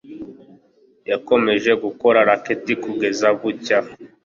[1.11, 3.77] yakomeje gukora racket kugeza bucya